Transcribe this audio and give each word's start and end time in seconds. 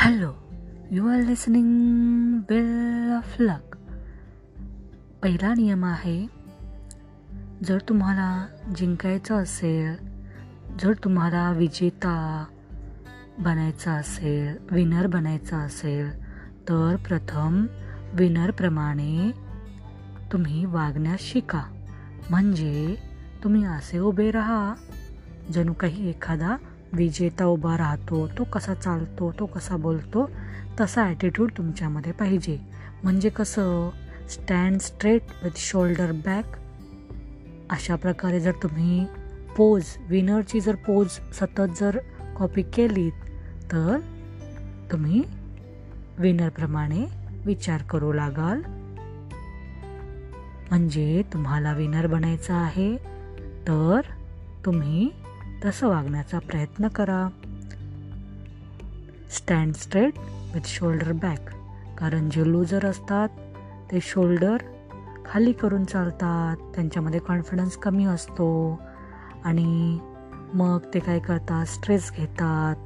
Hello 0.00 0.32
you 0.90 1.08
are 1.08 1.18
listening 1.18 2.38
bell 2.38 3.12
of 3.16 3.36
luck 3.40 3.76
पहिला 5.22 5.54
नियम 5.54 5.84
आहे 5.84 6.26
जर 7.64 7.78
तुम्हाला 7.88 8.46
जिंकायचं 8.76 9.34
असेल 9.34 9.96
जर 10.82 10.92
तुम्हाला 11.04 11.52
विजेता 11.52 12.44
बनायचं 13.38 13.90
असेल 13.90 14.56
विनर 14.70 15.06
बनायचं 15.06 15.56
असेल 15.56 16.22
तर 16.68 16.96
प्रथम 17.08 17.66
विनरप्रमाणे 18.12 19.30
तुम्ही 20.32 20.64
वागण्यास 20.64 21.20
शिका. 21.20 21.62
म्हणजे 22.30 22.96
तुम्ही 23.44 23.64
असे 23.64 23.98
उभे 23.98 24.30
राहा 24.30 24.74
जणू 25.52 25.72
काही 25.72 26.08
एखादा 26.08 26.56
विजेता 26.92 27.44
उभा 27.44 27.76
राहतो 27.76 28.26
तो 28.38 28.44
कसा 28.44 28.74
चालतो 28.74 29.30
तो 29.38 29.46
कसा 29.46 29.76
बोलतो 29.76 30.28
तसा 30.80 31.04
ॲटिट्यूड 31.04 31.50
तुमच्यामध्ये 31.56 32.12
पाहिजे. 32.12 32.58
म्हणजे 33.04 33.28
कसं? 33.28 33.90
Stand 34.30 34.78
straight 34.80 35.22
with 35.42 35.56
shoulder 35.56 36.12
back 36.12 36.56
अशा 37.70 37.96
प्रकारे 37.96 38.40
जर 38.40 38.52
तुम्ही 38.62 39.04
पोज 39.56 39.84
विनरची 40.08 40.60
जर 40.60 40.74
पोज 40.86 41.08
सतत 41.08 41.78
जर 41.80 41.98
कॉपी 42.36 42.62
केलीत 42.62 43.12
तर 43.72 43.98
तुम्ही 44.92 45.22
विनरप्रमाणे 46.18 47.04
विचार 47.44 47.82
करू 47.82 48.12
लागाल. 48.12 48.62
म्हणजे 50.70 51.22
तुम्हाला 51.32 51.72
विनर 51.72 52.06
बनायचं 52.06 52.54
आहे 52.54 52.96
तर 53.68 54.00
तुम्ही 54.64 55.08
तसं 55.64 55.88
वागण्याचा 55.88 56.38
प्रयत्न 56.38 56.88
करा. 56.88 57.28
Stand 59.30 59.74
straight 59.74 60.12
with 60.54 60.60
shoulder 60.64 61.12
back 61.12 61.50
कारण 61.98 62.30
जे 62.30 62.52
लूजर 62.52 62.86
असतात 62.86 63.28
ते 63.92 63.98
शोल्डर 64.02 64.56
खाली 65.26 65.52
करून 65.52 65.84
चालतात. 65.84 66.56
त्यांच्यामध्ये 66.74 67.20
कॉन्फिडन्स 67.20 67.76
कमी 67.76 68.04
असतो. 68.04 68.80
आणि 69.44 69.98
मग 70.54 70.78
ते 70.94 70.98
काय 70.98 71.18
करतात? 71.18 71.66
स्ट्रेस 71.66 72.12
घेतात. 72.16 72.76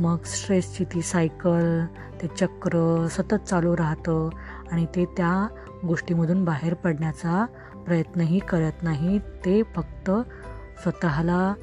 मग 0.00 0.22
स्ट्रेसची 0.24 0.84
ती 0.84 1.02
सायकल 1.02 1.84
ते 2.22 2.26
चक्र 2.26 3.06
सतत 3.10 3.34
चालू 3.34 3.76
राहतं. 3.76 4.28
आणि 4.72 4.86
ते 4.86 5.04
त्या 5.04 5.46
गोष्टीमधून 5.86 6.44
बाहेर 6.44 6.74
पडण्याचा 6.74 7.46
प्रयत्नही 7.86 8.38
करत 8.38 8.82
नाही 8.82 9.18
ते 9.18 9.62
फक्त 9.62 10.10
स्वतःला 10.82 11.54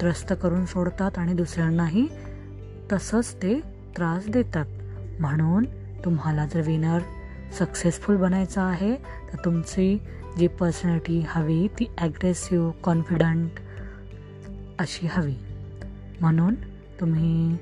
त्रस्त 0.00 0.32
करून 0.42 0.64
सोडतात 0.66 1.18
आणि 1.18 1.32
दुसऱ्यांनाही 1.32 2.06
तसंच 2.92 3.34
ते 3.34 3.60
त्रास 3.96 4.28
देतात. 4.28 4.66
म्हणून 5.20 5.64
तुम्हाला 6.04 6.46
जर 6.46 6.60
विनर 6.60 6.98
सक्सेसफुल 7.58 8.16
बनायचं 8.16 8.60
आहे 8.60 8.94
तर 8.96 9.44
तुमची 9.44 9.98
जी 10.38 10.46
पर्सनॅलिटी 10.46 11.24
हवी 11.28 11.68
ती 11.68 11.86
ॲग्रेसिव्ह 11.98 12.70
कॉन्फिडंट 12.82 13.60
अशी 14.78 15.06
हवी. 15.10 15.34
म्हणून 16.20 16.54
तुम्ही 17.00 17.56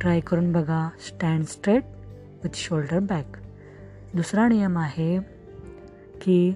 ट्राय 0.00 0.20
करून 0.20 0.52
बघा 0.52 0.88
stand 1.06 1.44
straight 1.44 1.84
with 2.44 2.54
shoulder 2.54 2.98
back 2.98 3.36
दुसरा 4.14 4.48
नियम 4.48 4.78
आहे 4.78 5.18
की 6.22 6.54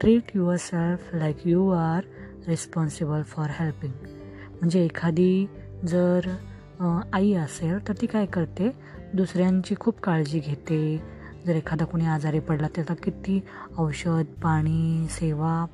treat 0.00 0.30
yourself 0.56 1.14
like 1.14 1.46
you 1.46 1.68
are 1.70 2.00
responsible 2.48 3.22
for 3.22 3.50
helping 3.50 4.19
म्हणजे 4.60 4.84
एखादी 4.84 5.46
जर 5.84 6.20
आई 7.12 7.32
असेल 7.32 7.88
तर 7.88 7.94
ती 8.00 8.06
काय 8.06 8.26
करते? 8.26 8.70
दुसऱ्यांची 9.14 9.74
खूप 9.80 10.00
काळजी 10.00 10.38
घेते. 10.38 11.02
जर 11.46 11.56
एखादा 11.56 11.84
कोणी 11.84 12.06
आजारी 12.06 12.40
पडला 12.40 12.66
त्याला 12.74 12.94
किती 12.94 13.40
औषध 13.78 14.24
पाणी 14.42 15.06
सेवा. 15.10 15.66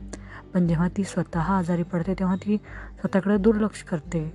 पण 0.54 0.66
जेव्हा 0.66 0.88
ती 0.96 1.04
स्वतः 1.04 1.40
आजारी 1.40 1.82
पडते 1.82 2.14
तेव्हा 2.14 2.36
ती 2.36 2.56
स्वतःकडे 3.00 3.36
दुर्लक्ष 3.38 3.82
करते. 3.82 4.32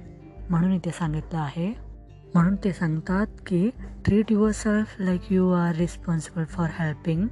म्हणून 0.50 0.73
इथे 0.73 0.91
सांगितलं 0.91 1.40
आहे. 1.40 1.91
म्हणून 2.34 2.56
ते 2.56 2.72
सांगतात 2.73 3.28
की 3.47 3.69
treat 4.06 4.31
yourself 4.51 4.95
like 5.00 5.22
you 5.29 5.51
are 5.51 5.75
responsible 5.75 6.44
for 6.44 6.67
helping 6.79 7.28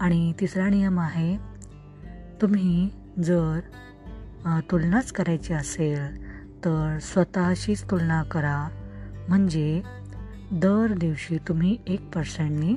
आणि 0.00 0.32
तिसरा 0.40 0.68
नियम 0.68 1.00
आहे 1.00 1.36
तुम्ही 2.42 2.88
जर 3.22 3.60
तुलनाच 4.46 5.12
करायची 5.12 5.52
असेल 5.54 6.16
तर 6.64 6.98
स्वतःशीच 7.02 7.82
तुलना 7.90 8.22
करा. 8.22 8.68
म्हणजे 9.28 9.82
दर 10.52 10.92
दिवशी 10.98 11.38
तुम्ही 11.48 11.76
एक 11.86 12.08
पर्सेंटनी 12.14 12.74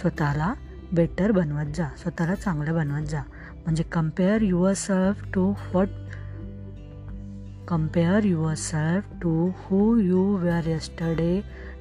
स्वतःला 0.00 0.52
बेटर 0.92 1.30
बनवत 1.30 1.74
जा 1.74 1.88
स्वतःला 1.98 2.34
चांगलं 2.34 2.74
बनवत 2.74 3.06
जा. 3.06 3.22
म्हणजे 3.64 3.82
compare 3.82 4.42
yourself 4.74 5.24
to 5.34 5.50
what 5.50 5.88
compare 7.68 8.24
yourself 8.54 9.04
to 9.22 9.50
who 9.56 9.96
you 9.96 10.36
were 10.36 10.66
yesterday 10.66 11.40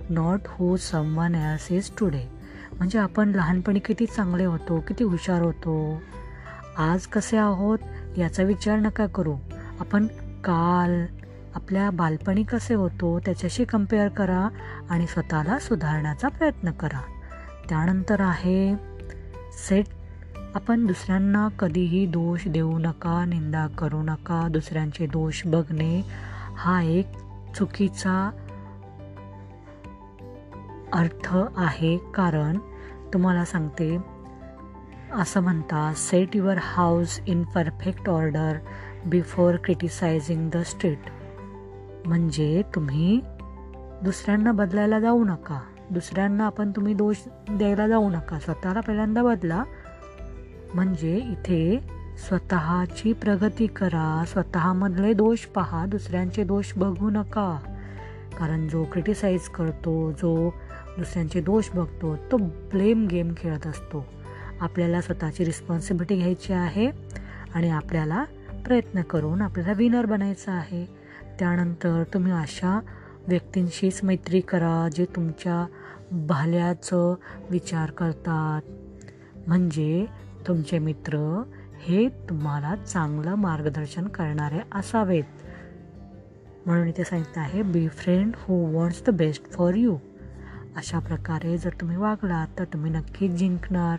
not 0.10 0.40
who 0.46 0.76
someone 1.18 1.36
else 1.36 1.72
is 1.72 1.90
today 2.00 2.24
म्हणजे 2.78 3.00
आपण 3.00 3.30
लहानपणी 3.30 3.80
किती 3.80 4.06
चांगले 4.06 4.46
होतो 4.46 4.80
किती 4.80 5.04
हुशार 5.04 5.42
होतो. 5.42 6.02
आज 6.78 7.06
कसे 7.08 7.38
आहोत? 7.38 7.80
याचा 8.18 8.44
विचार 8.44 8.80
नका 8.80 9.06
करू. 9.06 9.36
आपण 9.80 10.08
काल 10.44 11.06
आपल्या 11.56 11.90
बालपणी 11.90 12.44
कसे 12.44 12.74
होतो 12.74 13.20
त्याच्याशी 13.20 13.66
कंपेअर 13.66 14.08
करा 14.08 14.48
आणि 14.90 15.08
स्वतःला 15.08 15.60
सुधारण्याचा 15.60 16.28
प्रयत्न 16.28 16.72
करा. 16.72 17.02
त्यानंतर 17.70 18.22
आहे 18.22 18.76
सेट 19.52 19.86
आपण 20.56 20.86
दुसऱ्यांना 20.86 21.48
कधीही 21.48 22.06
दोष 22.06 22.48
देऊ 22.48 22.78
नका 22.78 23.26
निंदा 23.26 23.68
करू 23.68 24.02
नका 24.02 24.48
दुसऱ्यांचे 24.52 25.06
दोष 25.06 25.42
बघणे 25.46 26.02
हा 26.56 26.82
एक 26.82 27.08
चुकीचा 27.56 28.30
अर्थ 30.94 31.38
आहे. 31.58 31.98
कारण 31.98 32.58
तुम्हाला 33.14 33.46
सांगते 33.46 34.13
असं 35.14 35.40
म्हणतात 35.40 35.94
set 35.96 36.36
your 36.36 36.58
house 36.62 37.20
in 37.28 37.44
perfect 37.44 38.10
order 38.10 38.58
before 39.06 39.56
criticising 39.56 40.50
the 40.50 40.58
street 40.58 41.00
म्हणजे 42.06 42.62
तुम्ही 42.76 43.22
दुसऱ्यांना 44.04 44.52
बदलायला 44.52 45.00
जाऊ 45.00 45.24
नका. 45.24 45.60
दुसऱ्यांना 45.92 46.46
आपण 46.46 46.72
तुम्ही 46.72 46.94
दोष 46.94 47.16
द्यायला 47.50 47.88
जाऊ 47.88 48.10
नका. 48.10 48.40
स्वतःला 48.40 48.80
पहिल्यांदा 48.80 49.24
बदला. 49.24 49.64
म्हणजे 50.74 51.18
इथे 51.18 51.80
स्वतःची 52.28 53.14
प्रगती 53.14 53.68
करा. 53.68 54.24
स्वतःमधले 54.28 55.14
दोष 55.14 55.40
पहा. 55.40 55.86
दुसऱ्यांचे 55.86 56.44
दोष 56.44 56.74
बघू 56.78 57.10
नका. 57.10 57.60
कारण 58.40 58.68
जो 58.68 58.84
क्रिटिसाइज 58.84 59.48
करतो 59.48 60.12
जो 60.12 60.50
दुसऱ्यांचे 60.98 61.42
दोष 61.42 61.70
बघतो 61.76 62.16
तो 62.16 62.38
ब्लेम 62.74 63.08
गेम 63.08 63.34
खेळत 63.38 63.68
असतो. 63.68 64.06
आपल्याला 64.64 65.02
स्वतःची 65.02 65.46
रिस्पॉन्सिबिलिटी 65.46 66.16
घ्यायची 66.16 66.54
आहे 66.54 66.92
आणि 67.54 67.70
आपल्याला 67.70 68.24
प्रयत्न 68.66 69.02
करून 69.02 69.42
आपल्याला 69.42 69.72
विनर 69.72 70.06
बनायचं 70.06 70.52
आहे. 70.52 70.86
त्यानंतर 71.40 72.04
तुम्ही 72.14 72.32
अशा 72.32 72.80
व्यक्तींशीच 73.28 74.04
मैत्री 74.04 74.40
करा 74.42 74.88
जे 74.96 75.06
तुमच्या 75.06 75.66
भाल्याचं 76.12 77.16
विचार 77.50 77.92
करतात. 77.92 78.62
म्हणजे 79.48 80.06
तुमचे 80.48 80.80
मित्र 80.80 81.44
हे 81.82 82.08
तुम्हाला 82.30 82.76
चांगलं 82.76 83.36
मार्गदर्शन 83.36 84.08
करणारे 84.08 84.60
असावेत. 84.72 85.24
म्हणून 86.66 86.88
इथे 86.88 87.04
सांगितलं 87.04 87.42
आहे 87.42 87.62
be 87.62 87.88
friend 87.88 88.34
who 88.38 88.56
wants 88.74 89.04
the 89.08 89.10
best 89.10 89.52
for 89.52 89.74
you 89.74 89.98
अशा 90.76 91.00
प्रकारे 91.00 91.58
जर 91.58 91.70
तुम्ही 91.82 91.98
वागलात 91.98 92.48
तर 92.60 92.64
तुम्ही 92.64 92.92
नक्कीच 92.92 93.32
जिंकणार. 93.32 93.98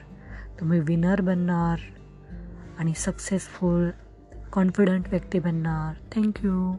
तुम्ही 0.61 0.81
विनर 0.81 1.21
बनणार 1.21 1.79
आणि 2.79 2.93
सक्सेसफुल 2.97 3.91
कॉन्फिडंट 4.53 5.09
व्यक्ती 5.09 5.39
बनणार. 5.39 5.95
थँक्यू 6.15 6.75